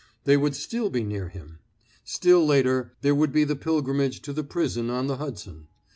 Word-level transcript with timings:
They 0.23 0.35
would 0.35 0.55
still 0.55 0.89
be 0.89 1.03
near 1.03 1.29
him. 1.29 1.59
Still 2.03 2.43
later 2.43 2.91
there 3.01 3.13
would 3.13 3.31
be 3.31 3.43
the 3.43 3.55
pilgrimage 3.55 4.23
to 4.23 4.33
the 4.33 4.43
prison 4.43 4.89
on 4.89 5.05
the 5.05 5.17
Hudson. 5.17 5.67